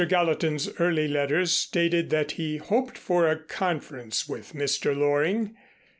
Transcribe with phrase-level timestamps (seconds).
[0.09, 4.97] Gallatin's early letters stated that he hoped for a conference with Mr.
[4.97, 5.55] Loring.